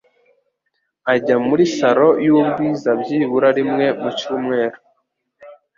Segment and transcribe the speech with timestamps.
[1.13, 4.77] Ajya muri salon y'ubwiza byibura rimwe mu cyumweru.